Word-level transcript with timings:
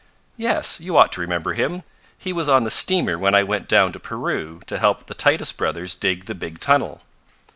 "Yes. 0.35 0.79
You 0.79 0.97
ought 0.97 1.11
to 1.11 1.21
remember 1.21 1.53
him. 1.53 1.83
He 2.17 2.33
was 2.33 2.49
on 2.49 2.63
the 2.63 2.71
steamer 2.71 3.19
when 3.19 3.35
I 3.35 3.43
went 3.43 3.67
down 3.67 3.91
to 3.93 3.99
Peru 3.99 4.59
to 4.65 4.79
help 4.79 5.05
the 5.05 5.13
Titus 5.13 5.51
Brothers 5.51 5.93
dig 5.93 6.25
the 6.25 6.33
big 6.33 6.59
tunnel. 6.59 7.01